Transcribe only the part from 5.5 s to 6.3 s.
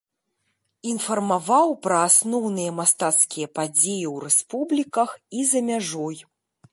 за мяжой.